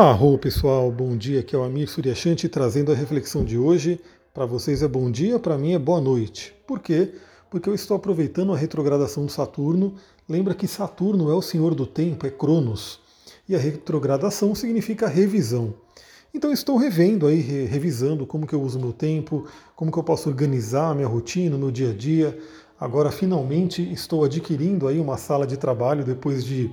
Arro 0.00 0.38
pessoal, 0.38 0.92
bom 0.92 1.16
dia, 1.16 1.40
aqui 1.40 1.56
é 1.56 1.58
o 1.58 1.64
Amir 1.64 1.88
Suryashanti 1.88 2.48
trazendo 2.48 2.92
a 2.92 2.94
reflexão 2.94 3.44
de 3.44 3.58
hoje. 3.58 4.00
Para 4.32 4.46
vocês 4.46 4.80
é 4.80 4.86
bom 4.86 5.10
dia, 5.10 5.40
para 5.40 5.58
mim 5.58 5.72
é 5.72 5.78
boa 5.78 6.00
noite. 6.00 6.54
Por 6.68 6.78
quê? 6.78 7.14
Porque 7.50 7.68
eu 7.68 7.74
estou 7.74 7.96
aproveitando 7.96 8.52
a 8.52 8.56
retrogradação 8.56 9.26
de 9.26 9.32
Saturno. 9.32 9.96
Lembra 10.28 10.54
que 10.54 10.68
Saturno 10.68 11.32
é 11.32 11.34
o 11.34 11.42
senhor 11.42 11.74
do 11.74 11.84
tempo, 11.84 12.28
é 12.28 12.30
Cronos. 12.30 13.00
E 13.48 13.56
a 13.56 13.58
retrogradação 13.58 14.54
significa 14.54 15.08
revisão. 15.08 15.74
Então 16.32 16.52
estou 16.52 16.76
revendo 16.76 17.26
aí, 17.26 17.40
revisando 17.40 18.24
como 18.24 18.46
que 18.46 18.54
eu 18.54 18.62
uso 18.62 18.78
meu 18.78 18.92
tempo, 18.92 19.48
como 19.74 19.90
que 19.90 19.98
eu 19.98 20.04
posso 20.04 20.28
organizar 20.28 20.92
a 20.92 20.94
minha 20.94 21.08
rotina, 21.08 21.58
meu 21.58 21.72
dia 21.72 21.90
a 21.90 21.92
dia. 21.92 22.38
Agora 22.78 23.10
finalmente 23.10 23.82
estou 23.92 24.22
adquirindo 24.22 24.86
aí 24.86 25.00
uma 25.00 25.16
sala 25.16 25.44
de 25.44 25.56
trabalho 25.56 26.04
depois 26.04 26.44
de 26.44 26.70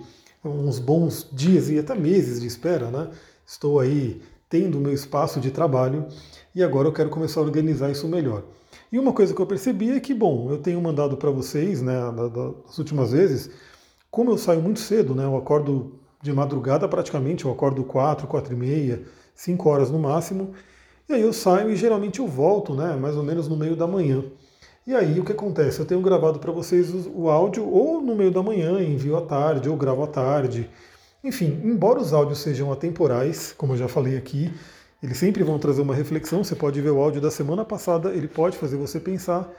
uns 0.50 0.80
bons 0.80 1.28
dias 1.32 1.70
e 1.70 1.80
até 1.80 1.96
meses 1.96 2.42
de 2.42 2.48
espera, 2.48 2.90
né? 2.90 3.10
Estou 3.46 3.80
aí 3.80 4.22
tendo 4.50 4.78
o 4.78 4.82
meu 4.82 4.94
espaço 4.94 5.40
de 5.40 5.52
trabalho 5.52 6.06
e 6.54 6.64
agora 6.64 6.88
eu 6.88 6.94
quero 6.94 7.10
começar 7.10 7.40
a 7.40 7.44
organizar 7.44 7.92
isso 7.92 8.08
melhor. 8.08 8.44
E 8.92 9.00
uma 9.00 9.12
coisa 9.12 9.34
que 9.34 9.42
eu 9.42 9.46
percebi 9.46 9.92
é 9.92 10.00
que, 10.00 10.14
bom, 10.14 10.50
eu 10.50 10.58
tenho 10.58 10.82
mandado 10.82 11.18
para 11.18 11.30
vocês, 11.32 11.82
né, 11.82 12.00
das 12.68 12.78
últimas 12.78 13.12
vezes, 13.12 13.50
como 14.10 14.32
eu 14.32 14.38
saio 14.38 14.62
muito 14.62 14.80
cedo, 14.80 15.14
né, 15.14 15.26
eu 15.26 15.36
acordo 15.36 16.00
de 16.22 16.32
madrugada 16.32 16.88
praticamente, 16.88 17.46
eu 17.46 17.52
acordo 17.52 17.84
4, 17.84 18.28
4 18.28 18.54
e 18.54 18.56
meia, 18.56 19.04
5 19.34 19.70
horas 19.70 19.92
no 19.92 20.00
máximo, 20.00 20.54
e 21.10 21.14
aí 21.14 21.22
eu 21.22 21.34
saio 21.34 21.70
e 21.70 21.76
geralmente 21.76 22.20
eu 22.20 22.28
volto, 22.28 22.74
né, 22.74 22.96
mais 22.96 23.16
ou 23.16 23.24
menos 23.24 23.48
no 23.48 23.58
meio 23.58 23.76
da 23.76 23.86
manhã. 23.86 24.24
E 24.88 24.94
aí 24.94 25.20
o 25.20 25.26
que 25.26 25.32
acontece? 25.32 25.80
Eu 25.80 25.86
tenho 25.86 26.00
gravado 26.00 26.38
para 26.38 26.52
vocês 26.52 26.92
o 27.12 27.28
áudio 27.28 27.68
ou 27.68 28.00
no 28.00 28.16
meio 28.16 28.30
da 28.30 28.44
manhã, 28.44 28.80
envio 28.80 29.18
à 29.18 29.22
tarde, 29.22 29.68
ou 29.68 29.76
gravo 29.76 30.04
à 30.04 30.08
tarde. 30.08 30.70
Enfim, 31.24 31.60
embora 31.64 32.00
os 32.00 32.14
áudios 32.14 32.38
sejam 32.38 32.72
atemporais, 32.72 33.52
como 33.58 33.74
eu 33.74 33.78
já 33.78 33.88
falei 33.88 34.16
aqui, 34.16 34.54
eles 35.02 35.18
sempre 35.18 35.44
vão 35.44 35.58
trazer 35.58 35.82
uma 35.82 35.96
reflexão. 35.96 36.44
Você 36.44 36.56
pode 36.56 36.80
ver 36.82 36.92
o 36.92 37.02
áudio 37.02 37.20
da 37.20 37.32
semana 37.32 37.66
passada, 37.66 38.12
ele 38.14 38.28
pode 38.28 38.58
fazer 38.58 38.78
você 38.78 39.00
pensar. 39.00 39.52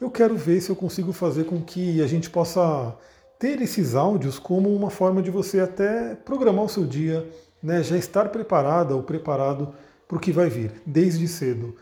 Eu 0.00 0.10
quero 0.10 0.36
ver 0.36 0.60
se 0.60 0.70
eu 0.70 0.76
consigo 0.76 1.12
fazer 1.12 1.44
com 1.44 1.62
que 1.62 2.02
a 2.02 2.06
gente 2.08 2.28
possa 2.28 2.96
ter 3.38 3.62
esses 3.62 3.94
áudios 3.94 4.40
como 4.40 4.74
uma 4.74 4.90
forma 4.90 5.22
de 5.22 5.30
você 5.30 5.60
até 5.60 6.16
programar 6.16 6.64
o 6.64 6.68
seu 6.68 6.84
dia, 6.84 7.24
né, 7.62 7.80
já 7.80 7.96
estar 7.96 8.28
preparada 8.30 8.96
ou 8.96 9.04
preparado 9.04 9.72
para 10.08 10.16
o 10.16 10.20
que 10.20 10.32
vai 10.32 10.50
vir, 10.50 10.72
desde 10.84 11.28
cedo. 11.28 11.76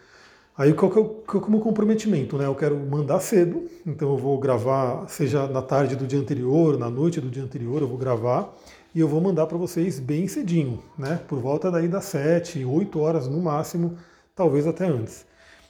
Aí 0.57 0.75
qual 0.75 0.91
que 0.91 0.99
é 0.99 1.01
o, 1.01 1.05
qual 1.05 1.41
que 1.41 1.47
é 1.47 1.49
o 1.49 1.51
meu 1.51 1.61
comprometimento? 1.61 2.37
Né? 2.37 2.47
Eu 2.47 2.55
quero 2.55 2.77
mandar 2.77 3.21
cedo, 3.21 3.69
então 3.87 4.11
eu 4.11 4.19
vou 4.19 4.39
gravar, 4.39 5.09
seja 5.09 5.47
na 5.47 5.63
tarde 5.63 5.97
do 5.97 6.07
dia 6.07 6.19
anterior, 6.19 6.79
na 6.79 6.91
noite 6.91 7.21
do 7.21 7.31
dia 7.31 7.43
anterior, 7.43 7.81
eu 7.81 7.89
vou 7.89 7.97
gravar 7.97 8.55
e 8.95 9.01
eu 9.01 9.09
vou 9.09 9.21
mandar 9.21 9.47
para 9.47 9.57
vocês 9.57 9.99
bem 9.99 10.29
cedinho, 10.29 10.83
né? 10.99 11.21
Por 11.27 11.39
volta 11.39 11.71
daí 11.71 11.89
das 11.89 12.05
7, 12.05 12.65
8 12.65 13.01
horas 13.01 13.27
no 13.27 13.41
máximo, 13.41 13.97
talvez 14.35 14.67
até 14.67 14.87
antes. 14.87 15.25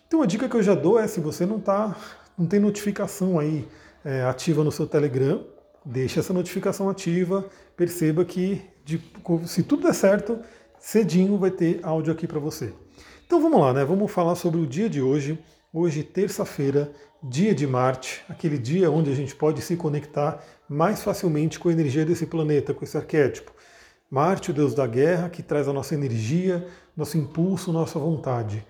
Então 0.09 0.21
a 0.21 0.27
dica 0.27 0.49
que 0.49 0.57
eu 0.57 0.63
já 0.63 0.75
dou 0.75 0.99
é 0.99 1.07
se 1.07 1.21
você 1.21 1.47
não 1.47 1.61
tá, 1.61 1.97
não 2.37 2.47
tem 2.47 2.59
notificação 2.59 3.39
aí 3.39 3.69
é, 4.05 4.23
ativa 4.23 4.65
no 4.65 4.73
seu 4.73 4.87
Telegram, 4.87 5.45
deixe 5.85 6.19
essa 6.19 6.33
notificação 6.33 6.91
ativa, 6.91 7.45
perceba 7.77 8.25
que 8.25 8.61
de, 8.85 9.01
se 9.47 9.63
tudo 9.63 9.85
der 9.85 9.95
certo, 9.95 10.41
cedinho 10.81 11.39
vai 11.39 11.53
ter 11.53 11.79
áudio 11.85 12.13
aqui 12.13 12.27
para 12.27 12.41
você. 12.41 12.73
Então 13.27 13.41
vamos 13.41 13.61
lá, 13.61 13.73
né? 13.73 13.85
Vamos 13.85 14.11
falar 14.11 14.35
sobre 14.35 14.61
o 14.61 14.67
dia 14.67 14.89
de 14.89 15.01
hoje. 15.01 15.39
Hoje, 15.73 16.03
terça-feira, 16.03 16.93
dia 17.23 17.55
de 17.55 17.67
Marte, 17.67 18.23
aquele 18.29 18.59
dia 18.59 18.91
onde 18.91 19.11
a 19.11 19.15
gente 19.15 19.35
pode 19.35 19.63
se 19.63 19.77
conectar 19.77 20.43
mais 20.69 21.03
facilmente 21.03 21.59
com 21.59 21.69
a 21.69 21.73
energia 21.73 22.05
desse 22.05 22.27
planeta, 22.27 22.75
com 22.75 22.85
esse 22.85 22.97
arquétipo. 22.97 23.53
Marte, 24.11 24.51
o 24.51 24.55
deus 24.55 24.75
da 24.75 24.87
guerra, 24.87 25.31
que 25.31 25.43
traz 25.43 25.67
a 25.67 25.73
nossa 25.73 25.95
energia, 25.95 26.67
nosso 26.97 27.17
impulso, 27.17 27.73
nossa 27.73 27.99
vontade. 27.99 28.67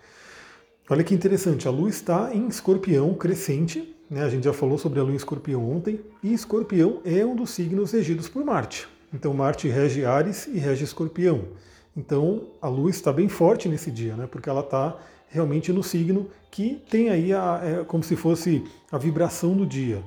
Olha 0.89 1.03
que 1.03 1.15
interessante, 1.15 1.67
a 1.67 1.71
Lua 1.71 1.89
está 1.89 2.33
em 2.33 2.47
escorpião 2.47 3.15
crescente, 3.15 3.97
né? 4.09 4.23
a 4.23 4.29
gente 4.29 4.45
já 4.45 4.53
falou 4.53 4.79
sobre 4.79 5.01
a 5.01 5.03
Lua 5.03 5.13
em 5.13 5.17
escorpião 5.17 5.69
ontem, 5.69 6.01
e 6.23 6.33
escorpião 6.33 7.01
é 7.05 7.25
um 7.27 7.35
dos 7.35 7.51
signos 7.51 7.91
regidos 7.91 8.29
por 8.29 8.45
Marte. 8.45 8.87
Então 9.13 9.35
Marte 9.35 9.69
rege 9.69 10.05
Ares 10.05 10.47
e 10.47 10.59
rege 10.59 10.85
escorpião. 10.85 11.49
Então 11.97 12.49
a 12.61 12.69
luz 12.69 12.97
está 12.97 13.13
bem 13.13 13.29
forte 13.29 13.69
nesse 13.69 13.91
dia, 13.91 14.17
né? 14.17 14.27
Porque 14.27 14.49
ela 14.49 14.61
está 14.61 14.97
realmente 15.29 15.73
no 15.73 15.83
signo 15.83 16.29
que 16.51 16.83
tem 16.91 17.09
aí 17.09 17.33
a, 17.33 17.61
é, 17.63 17.85
como 17.85 18.03
se 18.03 18.17
fosse 18.17 18.65
a 18.91 18.99
vibração 18.99 19.55
do 19.55 19.67
dia. 19.67 20.03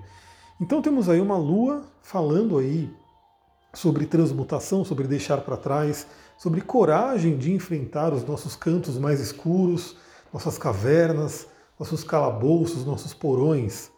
Então 0.60 0.82
temos 0.82 1.10
aí 1.10 1.20
uma 1.20 1.38
lua 1.38 1.84
falando 2.02 2.58
aí 2.58 2.90
sobre 3.74 4.06
transmutação, 4.06 4.86
sobre 4.86 5.08
deixar 5.08 5.42
para 5.42 5.58
trás, 5.58 6.08
sobre 6.38 6.62
coragem 6.62 7.38
de 7.38 7.52
enfrentar 7.52 8.14
os 8.14 8.24
nossos 8.24 8.56
cantos 8.56 8.98
mais 8.98 9.20
escuros, 9.20 9.98
nossas 10.34 10.58
cavernas, 10.58 11.48
nossos 11.80 12.04
calabouços, 12.04 12.86
nossos 12.86 13.14
porões. 13.14 13.90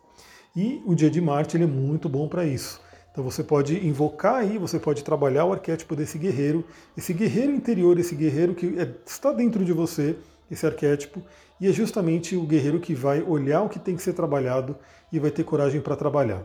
E 0.56 0.82
o 0.86 0.96
dia 0.96 1.10
de 1.10 1.22
Marte 1.22 1.56
ele 1.56 1.66
é 1.66 1.68
muito 1.68 2.10
bom 2.10 2.28
para 2.28 2.46
isso. 2.46 2.82
Então 3.18 3.26
você 3.28 3.44
pode 3.44 3.84
invocar 3.84 4.36
aí, 4.36 4.60
você 4.60 4.78
pode 4.78 5.04
trabalhar 5.04 5.44
o 5.46 5.52
arquétipo 5.52 5.96
desse 5.96 6.20
guerreiro, 6.20 6.64
esse 6.96 7.12
guerreiro 7.14 7.52
interior, 7.52 7.98
esse 7.98 8.14
guerreiro 8.14 8.54
que 8.54 8.80
é, 8.80 8.88
está 9.08 9.34
dentro 9.34 9.66
de 9.66 9.74
você, 9.74 10.16
esse 10.52 10.68
arquétipo, 10.68 11.24
e 11.60 11.68
é 11.68 11.72
justamente 11.72 12.36
o 12.36 12.46
guerreiro 12.46 12.80
que 12.80 12.94
vai 12.94 13.24
olhar 13.24 13.64
o 13.64 13.70
que 13.70 13.80
tem 13.80 13.96
que 13.96 14.04
ser 14.04 14.14
trabalhado 14.14 14.78
e 15.12 15.18
vai 15.18 15.32
ter 15.32 15.44
coragem 15.44 15.82
para 15.82 15.96
trabalhar. 15.96 16.44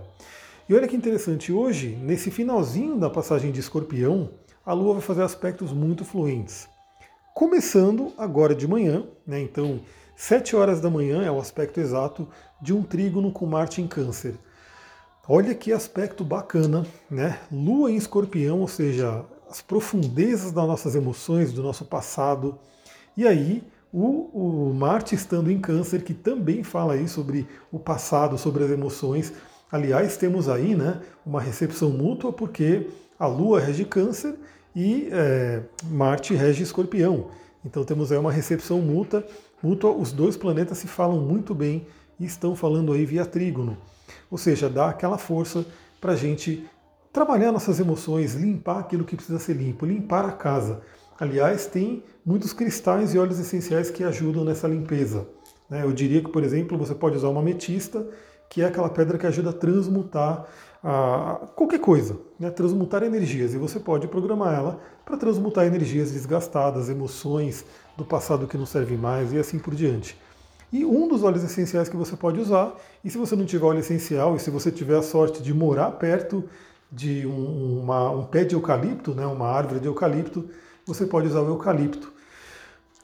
E 0.66 0.74
olha 0.74 0.88
que 0.88 0.96
interessante, 0.96 1.52
hoje, 1.52 1.88
nesse 2.00 2.30
finalzinho 2.30 2.96
da 2.96 3.10
passagem 3.10 3.52
de 3.52 3.60
escorpião, 3.60 4.30
a 4.64 4.72
Lua 4.72 4.94
vai 4.94 5.02
fazer 5.02 5.24
aspectos 5.24 5.74
muito 5.74 6.06
fluentes. 6.06 6.70
Começando 7.34 8.14
agora 8.16 8.54
de 8.54 8.66
manhã, 8.66 9.04
né? 9.26 9.42
Então, 9.42 9.78
7 10.16 10.56
horas 10.56 10.80
da 10.80 10.88
manhã 10.88 11.22
é 11.22 11.30
o 11.30 11.38
aspecto 11.38 11.80
exato 11.80 12.26
de 12.62 12.72
um 12.72 12.82
trígono 12.82 13.30
com 13.30 13.44
Marte 13.44 13.82
em 13.82 13.86
Câncer. 13.86 14.36
Olha 15.28 15.54
que 15.54 15.72
aspecto 15.72 16.24
bacana, 16.24 16.84
né? 17.08 17.38
Lua 17.50 17.92
em 17.92 17.94
escorpião, 17.94 18.60
ou 18.60 18.66
seja, 18.66 19.24
as 19.48 19.62
profundezas 19.62 20.50
das 20.50 20.66
nossas 20.66 20.96
emoções, 20.96 21.52
do 21.52 21.62
nosso 21.62 21.84
passado. 21.84 22.58
E 23.16 23.24
aí, 23.24 23.62
o, 23.92 24.68
o 24.70 24.74
Marte 24.74 25.14
estando 25.14 25.48
em 25.48 25.60
câncer, 25.60 26.02
que 26.02 26.12
também 26.12 26.64
fala 26.64 26.94
aí 26.94 27.06
sobre 27.06 27.46
o 27.70 27.78
passado, 27.78 28.36
sobre 28.36 28.64
as 28.64 28.70
emoções. 28.72 29.32
Aliás, 29.70 30.16
temos 30.16 30.48
aí 30.48 30.74
né, 30.74 31.00
uma 31.24 31.40
recepção 31.40 31.90
mútua, 31.90 32.32
porque 32.32 32.88
a 33.16 33.28
Lua 33.28 33.60
rege 33.60 33.84
câncer 33.84 34.34
e 34.74 35.08
é, 35.12 35.62
Marte 35.84 36.34
rege 36.34 36.64
escorpião. 36.64 37.28
Então 37.64 37.84
temos 37.84 38.10
aí 38.10 38.18
uma 38.18 38.32
recepção 38.32 38.80
mútua, 38.80 39.24
mútua, 39.62 39.92
os 39.92 40.10
dois 40.10 40.36
planetas 40.36 40.78
se 40.78 40.88
falam 40.88 41.20
muito 41.20 41.54
bem 41.54 41.86
e 42.18 42.24
estão 42.24 42.56
falando 42.56 42.92
aí 42.92 43.06
via 43.06 43.24
trígono. 43.24 43.78
Ou 44.32 44.38
seja, 44.38 44.70
dá 44.70 44.88
aquela 44.88 45.18
força 45.18 45.62
para 46.00 46.12
a 46.12 46.16
gente 46.16 46.66
trabalhar 47.12 47.52
nossas 47.52 47.78
emoções, 47.78 48.34
limpar 48.34 48.78
aquilo 48.78 49.04
que 49.04 49.14
precisa 49.14 49.38
ser 49.38 49.52
limpo, 49.52 49.84
limpar 49.84 50.24
a 50.24 50.32
casa. 50.32 50.80
Aliás, 51.20 51.66
tem 51.66 52.02
muitos 52.24 52.54
cristais 52.54 53.12
e 53.12 53.18
óleos 53.18 53.38
essenciais 53.38 53.90
que 53.90 54.02
ajudam 54.02 54.42
nessa 54.42 54.66
limpeza. 54.66 55.28
Né? 55.68 55.84
Eu 55.84 55.92
diria 55.92 56.22
que, 56.22 56.30
por 56.30 56.42
exemplo, 56.42 56.78
você 56.78 56.94
pode 56.94 57.14
usar 57.14 57.28
uma 57.28 57.40
ametista, 57.40 58.08
que 58.48 58.62
é 58.62 58.64
aquela 58.64 58.88
pedra 58.88 59.18
que 59.18 59.26
ajuda 59.26 59.50
a 59.50 59.52
transmutar 59.52 60.46
a 60.82 61.48
qualquer 61.54 61.80
coisa, 61.80 62.18
né? 62.40 62.50
transmutar 62.50 63.02
energias. 63.02 63.52
E 63.52 63.58
você 63.58 63.78
pode 63.78 64.08
programar 64.08 64.54
ela 64.54 64.80
para 65.04 65.18
transmutar 65.18 65.66
energias 65.66 66.10
desgastadas, 66.10 66.88
emoções 66.88 67.66
do 67.98 68.04
passado 68.04 68.46
que 68.46 68.56
não 68.56 68.64
servem 68.64 68.96
mais 68.96 69.30
e 69.30 69.38
assim 69.38 69.58
por 69.58 69.74
diante. 69.74 70.18
E 70.72 70.84
um 70.86 71.06
dos 71.06 71.22
óleos 71.22 71.44
essenciais 71.44 71.88
que 71.88 71.96
você 71.96 72.16
pode 72.16 72.40
usar, 72.40 72.74
e 73.04 73.10
se 73.10 73.18
você 73.18 73.36
não 73.36 73.44
tiver 73.44 73.66
óleo 73.66 73.80
essencial, 73.80 74.36
e 74.36 74.40
se 74.40 74.50
você 74.50 74.70
tiver 74.70 74.96
a 74.96 75.02
sorte 75.02 75.42
de 75.42 75.52
morar 75.52 75.90
perto 75.92 76.44
de 76.90 77.26
um, 77.26 77.80
uma, 77.80 78.10
um 78.10 78.24
pé 78.24 78.42
de 78.44 78.54
eucalipto, 78.54 79.14
né, 79.14 79.26
uma 79.26 79.48
árvore 79.48 79.80
de 79.80 79.86
eucalipto, 79.86 80.48
você 80.86 81.04
pode 81.04 81.28
usar 81.28 81.42
o 81.42 81.48
eucalipto. 81.48 82.10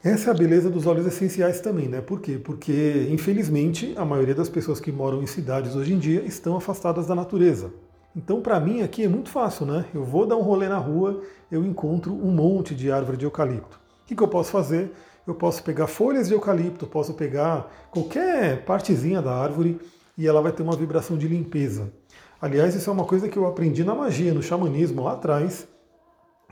Essa 0.02 0.30
é 0.30 0.32
a 0.32 0.36
beleza 0.36 0.70
dos 0.70 0.86
óleos 0.86 1.06
essenciais 1.06 1.60
também, 1.60 1.88
né? 1.88 2.00
Por 2.00 2.20
quê? 2.20 2.38
Porque, 2.38 3.08
infelizmente, 3.10 3.92
a 3.96 4.04
maioria 4.04 4.34
das 4.34 4.48
pessoas 4.48 4.78
que 4.78 4.92
moram 4.92 5.22
em 5.22 5.26
cidades 5.26 5.74
hoje 5.74 5.92
em 5.92 5.98
dia 5.98 6.22
estão 6.24 6.56
afastadas 6.56 7.06
da 7.06 7.16
natureza. 7.16 7.72
Então, 8.14 8.40
para 8.40 8.58
mim, 8.60 8.80
aqui 8.80 9.04
é 9.04 9.08
muito 9.08 9.28
fácil, 9.28 9.66
né? 9.66 9.84
Eu 9.92 10.04
vou 10.04 10.24
dar 10.24 10.36
um 10.36 10.42
rolê 10.42 10.68
na 10.68 10.78
rua, 10.78 11.20
eu 11.50 11.64
encontro 11.64 12.14
um 12.14 12.30
monte 12.30 12.74
de 12.74 12.90
árvore 12.90 13.16
de 13.16 13.26
eucalipto. 13.26 13.76
O 14.04 14.06
que, 14.06 14.14
que 14.14 14.22
eu 14.22 14.28
posso 14.28 14.50
fazer? 14.50 14.92
Eu 15.30 15.34
posso 15.34 15.62
pegar 15.62 15.86
folhas 15.86 16.28
de 16.28 16.34
eucalipto, 16.34 16.86
posso 16.86 17.14
pegar 17.14 17.70
qualquer 17.90 18.64
partezinha 18.64 19.20
da 19.20 19.34
árvore 19.34 19.80
e 20.16 20.26
ela 20.26 20.40
vai 20.40 20.52
ter 20.52 20.62
uma 20.62 20.76
vibração 20.76 21.18
de 21.18 21.28
limpeza. 21.28 21.92
Aliás, 22.40 22.74
isso 22.74 22.88
é 22.88 22.92
uma 22.92 23.04
coisa 23.04 23.28
que 23.28 23.36
eu 23.36 23.46
aprendi 23.46 23.84
na 23.84 23.94
magia, 23.94 24.32
no 24.32 24.42
xamanismo 24.42 25.02
lá 25.02 25.12
atrás, 25.12 25.68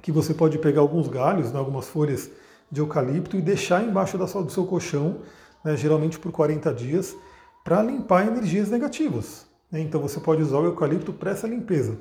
que 0.02 0.12
você 0.12 0.34
pode 0.34 0.58
pegar 0.58 0.81
alguns 0.81 1.08
galhos, 1.08 1.52
né, 1.52 1.58
algumas 1.58 1.88
folhas 1.88 2.31
de 2.70 2.81
eucalipto 2.81 3.37
e 3.37 3.40
deixar 3.40 3.82
embaixo 3.82 4.19
da 4.19 4.26
sua, 4.26 4.43
do 4.43 4.52
seu 4.52 4.67
colchão, 4.67 5.20
né, 5.64 5.76
geralmente 5.76 6.19
por 6.19 6.31
40 6.31 6.72
dias, 6.75 7.17
para 7.64 7.82
limpar 7.82 8.26
energias 8.26 8.69
negativas. 8.69 9.46
Né? 9.70 9.81
Então 9.81 10.00
você 10.00 10.20
pode 10.20 10.43
usar 10.43 10.58
o 10.58 10.64
eucalipto 10.67 11.12
para 11.12 11.31
essa 11.31 11.46
limpeza. 11.46 11.96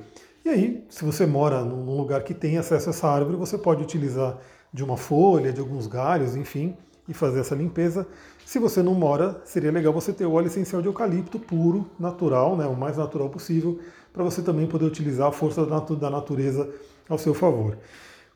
E 0.46 0.48
aí, 0.48 0.84
se 0.88 1.04
você 1.04 1.26
mora 1.26 1.64
num 1.64 1.96
lugar 1.96 2.22
que 2.22 2.32
tem 2.32 2.56
acesso 2.56 2.88
a 2.88 2.90
essa 2.90 3.08
árvore, 3.08 3.36
você 3.36 3.58
pode 3.58 3.82
utilizar 3.82 4.38
de 4.72 4.84
uma 4.84 4.96
folha, 4.96 5.52
de 5.52 5.58
alguns 5.58 5.88
galhos, 5.88 6.36
enfim, 6.36 6.76
e 7.08 7.12
fazer 7.12 7.40
essa 7.40 7.56
limpeza. 7.56 8.06
Se 8.44 8.60
você 8.60 8.80
não 8.80 8.94
mora, 8.94 9.40
seria 9.44 9.72
legal 9.72 9.92
você 9.92 10.12
ter 10.12 10.24
o 10.24 10.30
óleo 10.30 10.46
essencial 10.46 10.80
de 10.80 10.86
eucalipto 10.86 11.40
puro, 11.40 11.90
natural, 11.98 12.56
né, 12.56 12.64
o 12.64 12.76
mais 12.76 12.96
natural 12.96 13.28
possível, 13.28 13.80
para 14.12 14.22
você 14.22 14.40
também 14.40 14.68
poder 14.68 14.84
utilizar 14.84 15.26
a 15.26 15.32
força 15.32 15.66
da 15.66 16.08
natureza 16.08 16.70
ao 17.08 17.18
seu 17.18 17.34
favor. 17.34 17.76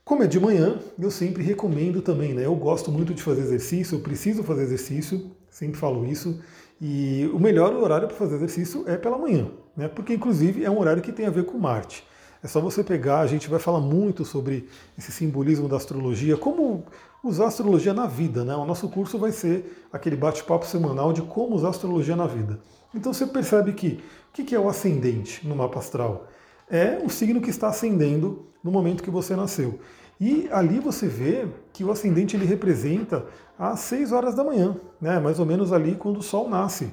Como 0.05 0.25
é 0.25 0.27
de 0.27 0.41
manhã, 0.41 0.81
eu 0.99 1.13
sempre 1.13 1.45
recomendo 1.45 2.03
também, 2.03 2.35
né? 2.35 2.45
Eu 2.45 2.57
gosto 2.57 2.91
muito 2.91 3.15
de 3.15 3.23
fazer 3.23 3.43
exercício, 3.43 3.95
eu 3.95 4.01
preciso 4.01 4.43
fazer 4.43 4.63
exercício, 4.63 5.31
sempre 5.49 5.79
falo 5.79 6.05
isso. 6.05 6.41
E 6.81 7.31
o 7.33 7.39
melhor 7.39 7.73
horário 7.73 8.09
para 8.09 8.17
fazer 8.17 8.35
exercício 8.35 8.83
é 8.89 8.97
pela 8.97 9.17
manhã, 9.17 9.49
né? 9.81 9.89
Porque 9.89 10.13
inclusive 10.13 10.63
é 10.63 10.71
um 10.71 10.79
horário 10.79 11.03
que 11.03 11.11
tem 11.11 11.27
a 11.27 11.31
ver 11.31 11.47
com 11.47 11.59
Marte. 11.59 12.07
É 12.43 12.47
só 12.47 12.61
você 12.61 12.85
pegar, 12.85 13.21
a 13.21 13.27
gente 13.27 13.49
vai 13.49 13.59
falar 13.59 13.81
muito 13.81 14.25
sobre 14.27 14.69
esse 14.97 15.11
simbolismo 15.11 15.69
da 15.69 15.77
astrologia, 15.77 16.37
como 16.37 16.85
usar 17.25 17.45
a 17.45 17.49
astrologia 17.49 17.95
na 17.95 18.07
vida, 18.07 18.45
né? 18.45 18.55
O 18.55 18.65
nosso 18.67 18.89
curso 18.89 19.19
vai 19.19 19.33
ser 19.33 19.87
aquele 19.91 20.17
bate-papo 20.17 20.67
semanal 20.67 21.13
de 21.13 21.23
como 21.23 21.55
usar 21.55 21.69
a 21.69 21.71
astrologia 21.71 22.15
na 22.15 22.27
vida. 22.27 22.61
Então 22.95 23.13
você 23.13 23.27
percebe 23.27 23.73
que 23.73 24.03
o 24.29 24.33
que 24.33 24.55
é 24.55 24.61
o 24.61 24.69
ascendente 24.69 25.47
no 25.47 25.57
mapa 25.57 25.79
astral? 25.79 26.29
É 26.71 27.01
o 27.03 27.09
signo 27.09 27.41
que 27.41 27.51
está 27.51 27.69
ascendendo 27.69 28.47
no 28.63 28.71
momento 28.71 29.03
que 29.03 29.11
você 29.11 29.35
nasceu. 29.35 29.81
E 30.21 30.47
ali 30.53 30.79
você 30.79 31.09
vê 31.09 31.49
que 31.73 31.83
o 31.83 31.91
ascendente 31.91 32.37
ele 32.37 32.45
representa 32.45 33.25
às 33.59 33.81
6 33.81 34.13
horas 34.13 34.35
da 34.35 34.45
manhã, 34.45 34.77
né? 35.01 35.19
mais 35.19 35.39
ou 35.39 35.47
menos 35.47 35.73
ali 35.73 35.95
quando 35.95 36.19
o 36.19 36.23
Sol 36.23 36.49
nasce. 36.49 36.93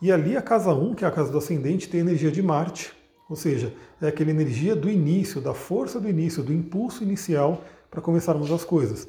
E 0.00 0.12
ali 0.12 0.36
a 0.36 0.42
casa 0.42 0.72
1, 0.72 0.94
que 0.94 1.04
é 1.04 1.08
a 1.08 1.10
casa 1.10 1.32
do 1.32 1.38
ascendente, 1.38 1.88
tem 1.88 2.00
energia 2.00 2.30
de 2.30 2.42
Marte, 2.42 2.92
ou 3.28 3.34
seja, 3.34 3.74
é 4.00 4.08
aquela 4.08 4.30
energia 4.30 4.76
do 4.76 4.88
início, 4.88 5.40
da 5.40 5.52
força 5.52 6.00
do 6.00 6.08
início, 6.08 6.42
do 6.42 6.52
impulso 6.52 7.02
inicial 7.02 7.62
para 7.90 8.00
começarmos 8.00 8.50
as 8.52 8.64
coisas. 8.64 9.08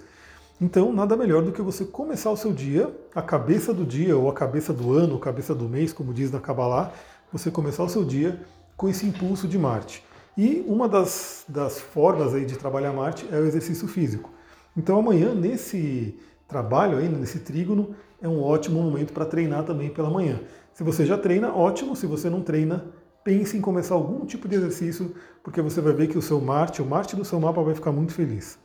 Então, 0.59 0.91
nada 0.91 1.15
melhor 1.15 1.41
do 1.41 1.51
que 1.53 1.61
você 1.61 1.85
começar 1.85 2.31
o 2.31 2.35
seu 2.35 2.51
dia, 2.51 2.93
a 3.15 3.21
cabeça 3.21 3.73
do 3.73 3.85
dia, 3.85 4.17
ou 4.17 4.29
a 4.29 4.33
cabeça 4.33 4.73
do 4.73 4.93
ano, 4.93 5.13
ou 5.13 5.17
a 5.17 5.21
cabeça 5.21 5.55
do 5.55 5.69
mês, 5.69 5.93
como 5.93 6.13
diz 6.13 6.31
na 6.31 6.39
Kabbalah, 6.39 6.91
você 7.31 7.49
começar 7.49 7.83
o 7.83 7.89
seu 7.89 8.03
dia 8.03 8.41
com 8.75 8.89
esse 8.89 9.05
impulso 9.05 9.47
de 9.47 9.57
Marte. 9.57 10.03
E 10.35 10.63
uma 10.67 10.89
das, 10.89 11.45
das 11.47 11.79
formas 11.79 12.33
aí 12.33 12.45
de 12.45 12.57
trabalhar 12.57 12.91
Marte 12.91 13.27
é 13.31 13.37
o 13.37 13.45
exercício 13.45 13.87
físico. 13.87 14.31
Então 14.75 14.97
amanhã, 14.97 15.33
nesse 15.33 16.17
trabalho 16.47 16.97
aí, 16.97 17.07
nesse 17.07 17.39
trígono, 17.39 17.95
é 18.21 18.27
um 18.27 18.41
ótimo 18.41 18.81
momento 18.81 19.13
para 19.13 19.25
treinar 19.25 19.63
também 19.63 19.89
pela 19.89 20.09
manhã. 20.09 20.39
Se 20.79 20.83
você 20.85 21.05
já 21.05 21.17
treina, 21.17 21.53
ótimo. 21.53 21.93
Se 21.93 22.07
você 22.07 22.29
não 22.29 22.41
treina, 22.41 22.85
pense 23.21 23.57
em 23.57 23.59
começar 23.59 23.95
algum 23.95 24.25
tipo 24.25 24.47
de 24.47 24.55
exercício, 24.55 25.13
porque 25.43 25.61
você 25.61 25.81
vai 25.81 25.91
ver 25.91 26.07
que 26.07 26.17
o 26.17 26.21
seu 26.21 26.39
Marte, 26.39 26.81
o 26.81 26.85
Marte 26.85 27.17
do 27.17 27.25
seu 27.25 27.37
mapa 27.37 27.61
vai 27.61 27.75
ficar 27.75 27.91
muito 27.91 28.13
feliz. 28.13 28.57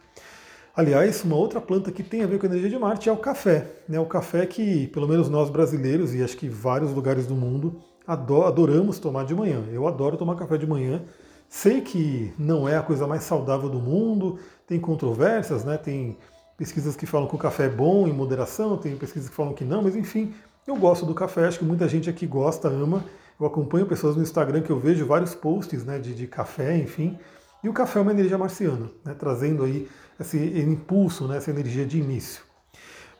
Aliás, 0.77 1.25
uma 1.25 1.35
outra 1.35 1.61
planta 1.61 1.91
que 1.91 2.05
tem 2.05 2.23
a 2.23 2.27
ver 2.29 2.39
com 2.39 2.47
a 2.47 2.49
energia 2.49 2.71
de 2.71 2.79
Marte 2.79 3.09
é 3.09 3.13
o 3.13 3.17
café. 3.17 3.67
Né? 3.89 3.99
O 3.99 4.07
café 4.07 4.47
que, 4.47 4.87
pelo 4.87 5.09
menos 5.09 5.29
nós 5.29 5.51
brasileiros, 5.51 6.15
e 6.15 6.23
acho 6.23 6.37
que 6.37 6.49
vários 6.49 6.93
lugares 6.93 7.27
do 7.27 7.35
mundo, 7.35 7.83
adoramos 8.07 9.01
tomar 9.01 9.25
de 9.25 9.35
manhã. 9.35 9.65
Eu 9.73 9.89
adoro 9.89 10.17
tomar 10.17 10.37
café 10.37 10.57
de 10.57 10.69
manhã 10.69 11.03
Sei 11.49 11.81
que 11.81 12.33
não 12.39 12.69
é 12.69 12.77
a 12.77 12.83
coisa 12.83 13.07
mais 13.07 13.23
saudável 13.23 13.69
do 13.69 13.79
mundo, 13.79 14.39
tem 14.67 14.81
controvérsias, 14.81 15.65
né? 15.65 15.77
tem 15.77 16.17
pesquisas 16.57 16.97
que 16.97 17.07
falam 17.07 17.29
que 17.29 17.35
o 17.35 17.39
café 17.39 17.67
é 17.67 17.69
bom 17.69 18.09
em 18.09 18.13
moderação, 18.13 18.77
tem 18.77 18.97
pesquisas 18.97 19.29
que 19.29 19.37
falam 19.37 19.53
que 19.53 19.65
não, 19.65 19.83
mas 19.83 19.95
enfim, 19.95 20.35
eu 20.67 20.77
gosto 20.77 21.05
do 21.05 21.15
café, 21.15 21.47
acho 21.47 21.59
que 21.59 21.65
muita 21.65 21.89
gente 21.89 22.09
aqui 22.09 22.27
gosta, 22.27 22.69
ama. 22.69 23.05
Eu 23.39 23.47
acompanho 23.47 23.87
pessoas 23.87 24.17
no 24.17 24.23
Instagram 24.23 24.63
que 24.63 24.71
eu 24.71 24.79
vejo 24.79 25.05
vários 25.07 25.35
posts 25.35 25.85
né, 25.85 25.99
de, 25.99 26.15
de 26.15 26.27
café, 26.27 26.77
enfim. 26.79 27.19
E 27.63 27.69
o 27.69 27.73
café 27.73 27.99
é 27.99 28.03
uma 28.03 28.13
energia 28.13 28.39
marciana, 28.39 28.91
né, 29.05 29.15
trazendo 29.19 29.65
aí 29.65 29.89
esse 30.19 30.39
impulso, 30.39 31.27
né, 31.27 31.39
essa 31.39 31.51
energia 31.51 31.85
de 31.85 31.99
início. 31.99 32.43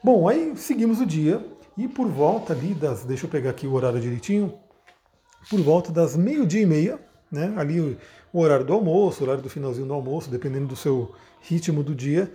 Bom, 0.03 0.29
aí 0.29 0.53
seguimos 0.57 1.01
o 1.01 1.07
dia 1.07 1.45
e 1.77 1.89
por 1.89 2.09
volta 2.09 2.53
ali 2.53 2.75
das. 2.75 3.05
Deixa 3.05 3.27
eu 3.27 3.31
pegar 3.31 3.51
aqui 3.51 3.67
o 3.67 3.73
horário 3.73 4.01
direitinho. 4.01 4.55
Por 5.51 5.61
volta 5.61 5.91
das 5.91 6.17
meio-dia 6.17 6.63
e 6.63 6.67
meia, 6.67 7.01
né? 7.31 7.53
Ali 7.57 7.81
o, 7.81 7.97
o 8.33 8.41
horário 8.41 8.65
do 8.65 8.73
almoço, 8.73 9.21
o 9.21 9.25
horário 9.25 9.43
do 9.43 9.51
finalzinho 9.51 9.87
do 9.87 9.95
almoço, 9.95 10.31
dependendo 10.31 10.67
do 10.67 10.77
seu 10.77 11.15
ritmo 11.41 11.83
do 11.83 11.95
dia. 11.95 12.33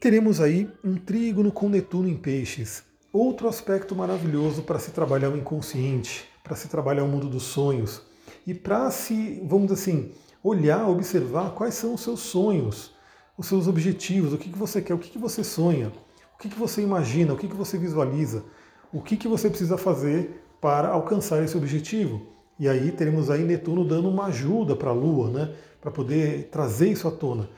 Teremos 0.00 0.40
aí 0.40 0.70
um 0.84 0.96
trígono 0.96 1.52
com 1.52 1.68
Netuno 1.68 2.08
em 2.08 2.16
peixes. 2.16 2.87
Outro 3.12 3.48
aspecto 3.48 3.96
maravilhoso 3.96 4.62
para 4.62 4.78
se 4.78 4.90
trabalhar 4.90 5.30
o 5.30 5.36
inconsciente, 5.36 6.28
para 6.44 6.54
se 6.54 6.68
trabalhar 6.68 7.04
o 7.04 7.08
mundo 7.08 7.26
dos 7.26 7.44
sonhos 7.44 8.02
e 8.46 8.52
para 8.52 8.90
se, 8.90 9.42
vamos 9.46 9.68
dizer 9.68 9.80
assim, 9.80 10.12
olhar, 10.44 10.86
observar 10.86 11.54
quais 11.54 11.72
são 11.72 11.94
os 11.94 12.02
seus 12.02 12.20
sonhos, 12.20 12.94
os 13.36 13.46
seus 13.46 13.66
objetivos, 13.66 14.34
o 14.34 14.36
que, 14.36 14.50
que 14.50 14.58
você 14.58 14.82
quer, 14.82 14.92
o 14.92 14.98
que, 14.98 15.08
que 15.08 15.18
você 15.18 15.42
sonha, 15.42 15.90
o 16.34 16.38
que, 16.38 16.50
que 16.50 16.58
você 16.58 16.82
imagina, 16.82 17.32
o 17.32 17.36
que, 17.38 17.48
que 17.48 17.56
você 17.56 17.78
visualiza, 17.78 18.44
o 18.92 19.00
que, 19.00 19.16
que 19.16 19.26
você 19.26 19.48
precisa 19.48 19.78
fazer 19.78 20.44
para 20.60 20.88
alcançar 20.88 21.42
esse 21.42 21.56
objetivo. 21.56 22.26
E 22.58 22.68
aí 22.68 22.92
teremos 22.92 23.30
aí 23.30 23.42
Netuno 23.42 23.86
dando 23.86 24.10
uma 24.10 24.26
ajuda 24.26 24.76
para 24.76 24.90
a 24.90 24.94
Lua, 24.94 25.30
né? 25.30 25.54
Para 25.80 25.90
poder 25.90 26.48
trazer 26.50 26.90
isso 26.90 27.08
à 27.08 27.10
tona. 27.10 27.48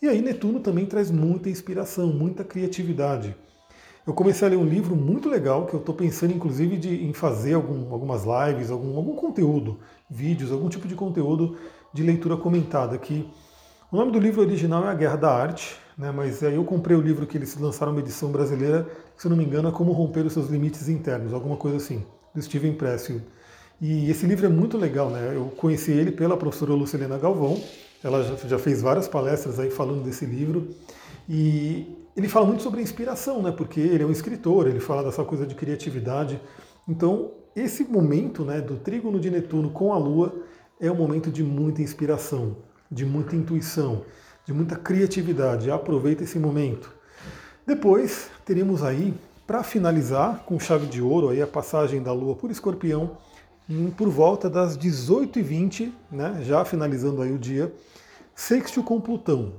E 0.00 0.06
aí 0.06 0.22
Netuno 0.22 0.60
também 0.60 0.86
traz 0.86 1.10
muita 1.10 1.50
inspiração, 1.50 2.12
muita 2.12 2.44
criatividade. 2.44 3.34
Eu 4.06 4.14
comecei 4.14 4.48
a 4.48 4.50
ler 4.50 4.56
um 4.56 4.64
livro 4.64 4.96
muito 4.96 5.28
legal 5.28 5.66
que 5.66 5.74
eu 5.74 5.80
estou 5.80 5.94
pensando, 5.94 6.32
inclusive, 6.32 6.76
de, 6.78 7.04
em 7.04 7.12
fazer 7.12 7.54
algum, 7.54 7.92
algumas 7.92 8.22
lives, 8.24 8.70
algum, 8.70 8.96
algum 8.96 9.14
conteúdo, 9.14 9.78
vídeos, 10.08 10.50
algum 10.50 10.68
tipo 10.68 10.88
de 10.88 10.94
conteúdo 10.94 11.56
de 11.92 12.02
leitura 12.02 12.36
comentada. 12.36 12.96
Que 12.96 13.28
o 13.92 13.96
nome 13.96 14.10
do 14.10 14.18
livro 14.18 14.40
original 14.40 14.86
é 14.86 14.88
A 14.88 14.94
Guerra 14.94 15.16
da 15.16 15.30
Arte, 15.30 15.76
né? 15.98 16.10
Mas 16.10 16.42
aí 16.42 16.54
eu 16.54 16.64
comprei 16.64 16.96
o 16.96 17.00
livro 17.00 17.26
que 17.26 17.36
eles 17.36 17.54
lançaram 17.58 17.92
uma 17.92 18.00
edição 18.00 18.32
brasileira, 18.32 18.88
que, 19.14 19.22
se 19.22 19.28
não 19.28 19.36
me 19.36 19.44
engano, 19.44 19.68
é 19.68 19.72
Como 19.72 19.92
Romper 19.92 20.24
os 20.24 20.32
Seus 20.32 20.48
Limites 20.48 20.88
Internos, 20.88 21.34
alguma 21.34 21.56
coisa 21.56 21.76
assim, 21.76 22.02
do 22.34 22.40
Steven 22.40 22.72
Pressfield. 22.72 23.22
E 23.80 24.10
esse 24.10 24.26
livro 24.26 24.46
é 24.46 24.48
muito 24.48 24.78
legal, 24.78 25.10
né? 25.10 25.32
Eu 25.34 25.52
conheci 25.56 25.90
ele 25.90 26.10
pela 26.10 26.36
professora 26.36 26.72
Lucilena 26.72 27.18
Galvão, 27.18 27.60
ela 28.02 28.22
já, 28.22 28.48
já 28.48 28.58
fez 28.58 28.80
várias 28.80 29.06
palestras 29.06 29.60
aí 29.60 29.70
falando 29.70 30.02
desse 30.02 30.24
livro. 30.24 30.68
E 31.32 31.86
ele 32.16 32.26
fala 32.26 32.44
muito 32.44 32.60
sobre 32.60 32.82
inspiração, 32.82 33.40
né? 33.40 33.52
Porque 33.52 33.78
ele 33.78 34.02
é 34.02 34.06
um 34.06 34.10
escritor, 34.10 34.66
ele 34.66 34.80
fala 34.80 35.04
dessa 35.04 35.22
coisa 35.22 35.46
de 35.46 35.54
criatividade. 35.54 36.40
Então, 36.88 37.30
esse 37.54 37.84
momento 37.84 38.44
né, 38.44 38.60
do 38.60 38.74
trígono 38.74 39.20
de 39.20 39.30
Netuno 39.30 39.70
com 39.70 39.92
a 39.92 39.96
Lua 39.96 40.34
é 40.80 40.90
um 40.90 40.96
momento 40.96 41.30
de 41.30 41.44
muita 41.44 41.82
inspiração, 41.82 42.56
de 42.90 43.06
muita 43.06 43.36
intuição, 43.36 44.02
de 44.44 44.52
muita 44.52 44.74
criatividade. 44.74 45.70
Aproveita 45.70 46.24
esse 46.24 46.36
momento. 46.36 46.92
Depois, 47.64 48.28
teremos 48.44 48.82
aí, 48.82 49.14
para 49.46 49.62
finalizar 49.62 50.42
com 50.44 50.58
chave 50.58 50.88
de 50.88 51.00
ouro, 51.00 51.28
aí 51.28 51.40
a 51.40 51.46
passagem 51.46 52.02
da 52.02 52.12
Lua 52.12 52.34
por 52.34 52.50
Escorpião, 52.50 53.16
por 53.96 54.08
volta 54.08 54.50
das 54.50 54.76
18h20, 54.76 55.92
né, 56.10 56.40
já 56.42 56.64
finalizando 56.64 57.22
aí 57.22 57.30
o 57.32 57.38
dia, 57.38 57.72
sextil 58.34 58.82
com 58.82 59.00
Plutão, 59.00 59.52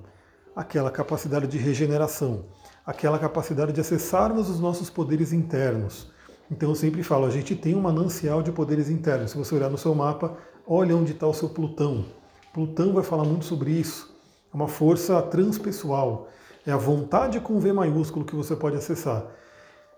aquela 0.55 0.91
capacidade 0.91 1.47
de 1.47 1.57
regeneração, 1.57 2.45
aquela 2.85 3.17
capacidade 3.17 3.73
de 3.73 3.81
acessarmos 3.81 4.49
os 4.49 4.59
nossos 4.59 4.89
poderes 4.89 5.31
internos. 5.33 6.11
Então 6.49 6.69
eu 6.69 6.75
sempre 6.75 7.03
falo, 7.03 7.25
a 7.25 7.29
gente 7.29 7.55
tem 7.55 7.75
um 7.75 7.81
manancial 7.81 8.43
de 8.43 8.51
poderes 8.51 8.89
internos. 8.89 9.31
Se 9.31 9.37
você 9.37 9.55
olhar 9.55 9.69
no 9.69 9.77
seu 9.77 9.95
mapa, 9.95 10.37
olha 10.67 10.95
onde 10.95 11.13
está 11.13 11.25
o 11.27 11.33
seu 11.33 11.49
Plutão. 11.49 12.05
Plutão 12.53 12.93
vai 12.93 13.03
falar 13.03 13.23
muito 13.23 13.45
sobre 13.45 13.71
isso. 13.71 14.13
É 14.53 14.55
uma 14.55 14.67
força 14.67 15.21
transpessoal. 15.21 16.27
É 16.65 16.71
a 16.71 16.77
vontade 16.77 17.39
com 17.39 17.59
V 17.59 17.71
maiúsculo 17.71 18.25
que 18.25 18.35
você 18.35 18.55
pode 18.55 18.75
acessar. 18.75 19.25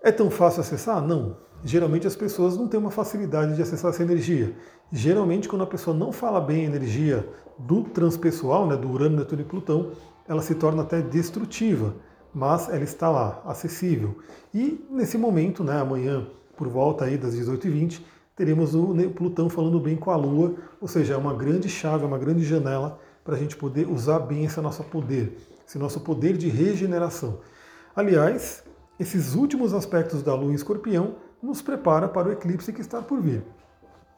É 0.00 0.12
tão 0.12 0.30
fácil 0.30 0.60
acessar? 0.60 1.02
Não 1.02 1.36
geralmente 1.64 2.06
as 2.06 2.14
pessoas 2.14 2.56
não 2.56 2.68
têm 2.68 2.78
uma 2.78 2.90
facilidade 2.90 3.56
de 3.56 3.62
acessar 3.62 3.90
essa 3.90 4.02
energia. 4.02 4.54
Geralmente, 4.92 5.48
quando 5.48 5.62
a 5.62 5.66
pessoa 5.66 5.96
não 5.96 6.12
fala 6.12 6.40
bem 6.40 6.62
a 6.62 6.68
energia 6.68 7.26
do 7.58 7.82
transpessoal, 7.82 8.66
né, 8.66 8.76
do 8.76 8.90
Urano, 8.90 9.16
Netuno 9.16 9.40
e 9.40 9.44
Plutão, 9.44 9.92
ela 10.28 10.42
se 10.42 10.54
torna 10.54 10.82
até 10.82 11.00
destrutiva, 11.00 11.94
mas 12.32 12.68
ela 12.68 12.84
está 12.84 13.10
lá, 13.10 13.42
acessível. 13.44 14.18
E 14.52 14.84
nesse 14.90 15.16
momento, 15.16 15.62
né, 15.62 15.80
amanhã, 15.80 16.26
por 16.56 16.68
volta 16.68 17.04
aí 17.04 17.16
das 17.16 17.34
18h20, 17.34 18.00
teremos 18.36 18.74
o 18.74 18.94
Plutão 19.10 19.48
falando 19.48 19.78
bem 19.78 19.96
com 19.96 20.10
a 20.10 20.16
Lua, 20.16 20.54
ou 20.80 20.88
seja, 20.88 21.14
é 21.14 21.16
uma 21.16 21.34
grande 21.34 21.68
chave, 21.68 22.04
uma 22.04 22.18
grande 22.18 22.44
janela 22.44 22.98
para 23.24 23.36
a 23.36 23.38
gente 23.38 23.56
poder 23.56 23.88
usar 23.88 24.18
bem 24.18 24.44
esse 24.44 24.60
nosso 24.60 24.82
poder, 24.84 25.38
esse 25.66 25.78
nosso 25.78 26.00
poder 26.00 26.36
de 26.36 26.48
regeneração. 26.48 27.40
Aliás, 27.94 28.64
esses 28.98 29.34
últimos 29.34 29.72
aspectos 29.72 30.22
da 30.22 30.34
Lua 30.34 30.52
em 30.52 30.54
Escorpião 30.54 31.14
nos 31.42 31.62
prepara 31.62 32.08
para 32.08 32.28
o 32.28 32.32
eclipse 32.32 32.72
que 32.72 32.80
está 32.80 33.00
por 33.00 33.20
vir. 33.20 33.42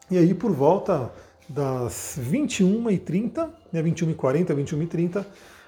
E 0.09 0.17
aí, 0.17 0.33
por 0.33 0.51
volta 0.51 1.11
das 1.49 2.19
21h30, 2.21 3.49
né, 3.71 3.83
21h40, 3.83 4.55
21h30, 4.55 5.25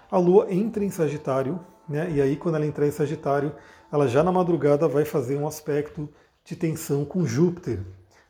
a 0.10 0.18
Lua 0.18 0.48
entra 0.50 0.84
em 0.84 0.90
Sagitário, 0.90 1.60
né, 1.88 2.10
e 2.12 2.22
aí 2.22 2.36
quando 2.36 2.56
ela 2.56 2.66
entrar 2.66 2.88
em 2.88 2.92
Sagitário, 2.92 3.54
ela 3.92 4.08
já 4.08 4.24
na 4.24 4.32
madrugada 4.32 4.88
vai 4.88 5.06
fazer 5.06 5.38
um 5.38 5.48
aspecto 5.48 6.10
de 6.44 6.56
tensão 6.56 7.06
com 7.06 7.26
Júpiter. 7.26 7.80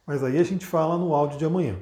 Mas 0.05 0.23
aí 0.23 0.39
a 0.39 0.43
gente 0.43 0.65
fala 0.65 0.97
no 0.97 1.13
áudio 1.13 1.37
de 1.37 1.45
amanhã. 1.45 1.75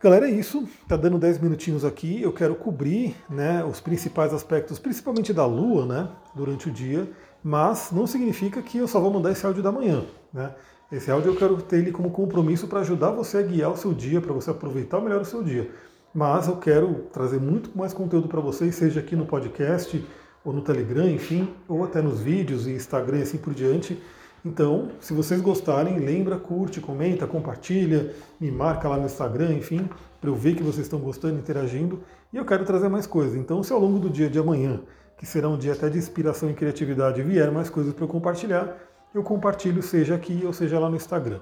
Galera, 0.00 0.28
é 0.28 0.30
isso. 0.30 0.68
Tá 0.86 0.96
dando 0.96 1.18
10 1.18 1.40
minutinhos 1.40 1.84
aqui. 1.84 2.22
Eu 2.22 2.32
quero 2.32 2.54
cobrir 2.54 3.16
né, 3.28 3.64
os 3.64 3.80
principais 3.80 4.32
aspectos, 4.32 4.78
principalmente 4.78 5.32
da 5.32 5.44
Lua, 5.44 5.86
né, 5.86 6.08
durante 6.34 6.68
o 6.68 6.72
dia. 6.72 7.10
Mas 7.42 7.90
não 7.92 8.06
significa 8.06 8.62
que 8.62 8.78
eu 8.78 8.86
só 8.86 9.00
vou 9.00 9.12
mandar 9.12 9.32
esse 9.32 9.44
áudio 9.44 9.62
da 9.62 9.72
manhã. 9.72 10.04
Né? 10.32 10.52
Esse 10.90 11.10
áudio 11.10 11.32
eu 11.32 11.36
quero 11.36 11.60
ter 11.62 11.78
ele 11.78 11.92
como 11.92 12.10
compromisso 12.10 12.66
para 12.66 12.80
ajudar 12.80 13.10
você 13.10 13.38
a 13.38 13.42
guiar 13.42 13.72
o 13.72 13.76
seu 13.76 13.92
dia, 13.92 14.20
para 14.20 14.32
você 14.32 14.50
aproveitar 14.50 15.00
melhor 15.00 15.20
o 15.20 15.24
seu 15.24 15.42
dia. 15.42 15.70
Mas 16.18 16.48
eu 16.48 16.56
quero 16.56 17.06
trazer 17.12 17.38
muito 17.38 17.70
mais 17.78 17.94
conteúdo 17.94 18.26
para 18.26 18.40
vocês, 18.40 18.74
seja 18.74 18.98
aqui 18.98 19.14
no 19.14 19.24
podcast, 19.24 20.04
ou 20.44 20.52
no 20.52 20.62
Telegram, 20.62 21.08
enfim, 21.08 21.48
ou 21.68 21.84
até 21.84 22.02
nos 22.02 22.20
vídeos 22.20 22.66
e 22.66 22.72
Instagram 22.72 23.18
e 23.18 23.22
assim 23.22 23.38
por 23.38 23.54
diante. 23.54 24.02
Então, 24.44 24.90
se 24.98 25.14
vocês 25.14 25.40
gostarem, 25.40 25.96
lembra, 26.00 26.36
curte, 26.36 26.80
comenta, 26.80 27.24
compartilha, 27.24 28.12
me 28.40 28.50
marca 28.50 28.88
lá 28.88 28.96
no 28.96 29.06
Instagram, 29.06 29.52
enfim, 29.52 29.88
para 30.20 30.28
eu 30.28 30.34
ver 30.34 30.56
que 30.56 30.62
vocês 30.64 30.86
estão 30.86 30.98
gostando, 30.98 31.38
interagindo. 31.38 32.00
E 32.32 32.36
eu 32.36 32.44
quero 32.44 32.64
trazer 32.64 32.88
mais 32.88 33.06
coisas. 33.06 33.36
Então, 33.36 33.62
se 33.62 33.72
ao 33.72 33.78
longo 33.78 34.00
do 34.00 34.10
dia 34.10 34.28
de 34.28 34.40
amanhã, 34.40 34.80
que 35.16 35.24
será 35.24 35.48
um 35.48 35.56
dia 35.56 35.74
até 35.74 35.88
de 35.88 35.98
inspiração 35.98 36.50
e 36.50 36.52
criatividade, 36.52 37.22
vier 37.22 37.52
mais 37.52 37.70
coisas 37.70 37.94
para 37.94 38.02
eu 38.02 38.08
compartilhar, 38.08 38.76
eu 39.14 39.22
compartilho, 39.22 39.84
seja 39.84 40.16
aqui 40.16 40.42
ou 40.44 40.52
seja 40.52 40.80
lá 40.80 40.90
no 40.90 40.96
Instagram. 40.96 41.38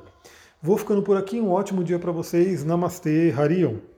Vou 0.61 0.77
ficando 0.77 1.01
por 1.01 1.17
aqui, 1.17 1.41
um 1.41 1.51
ótimo 1.51 1.83
dia 1.83 1.99
para 1.99 2.13
vocês. 2.13 2.63
Namastê, 2.63 3.33
Harion. 3.35 3.96